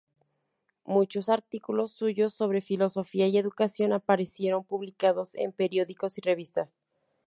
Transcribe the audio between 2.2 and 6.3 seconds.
sobre filosofía y educación aparecieron publicados en periódicos y